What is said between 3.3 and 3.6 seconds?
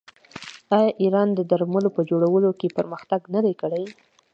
نه دی